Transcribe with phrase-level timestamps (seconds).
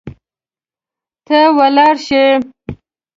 [1.27, 2.23] ته ولاړ شي